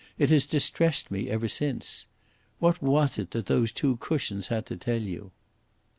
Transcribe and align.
It 0.17 0.31
has 0.31 0.47
distressed 0.47 1.11
me 1.11 1.29
ever 1.29 1.47
since. 1.47 2.07
What 2.57 2.81
was 2.81 3.19
it 3.19 3.29
that 3.37 3.45
those 3.45 3.71
two 3.71 3.97
cushions 3.97 4.47
had 4.47 4.65
to 4.65 4.75
tell 4.75 5.03
you?" 5.03 5.31